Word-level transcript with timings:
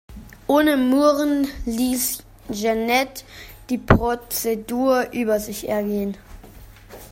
Ohne 0.47 0.77
Murren 0.77 1.47
ließ 1.67 2.23
Jeanette 2.49 3.23
die 3.69 3.77
Prozedur 3.77 5.07
über 5.11 5.39
sich 5.39 5.69
ergehen. 5.69 6.17